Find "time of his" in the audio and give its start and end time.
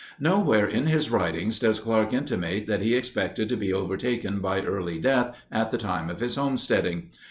5.77-6.37